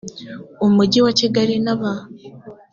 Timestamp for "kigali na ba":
1.19-1.93